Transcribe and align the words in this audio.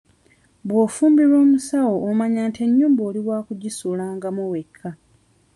Bw'ofumbirwa 0.67 1.37
omusawo 1.45 1.95
omanya 2.09 2.41
nti 2.47 2.59
ennyumba 2.65 3.01
oli 3.09 3.19
wakugisulangamu 3.27 4.43
wekka. 4.51 4.89